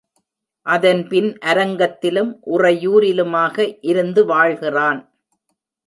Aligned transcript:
அதன்பின் 0.65 1.29
அரங்கத்திலும் 1.41 2.31
உறையூரிலுமாக 2.47 3.57
இருந்து 3.81 4.23
வாழ்கிறான். 4.25 5.01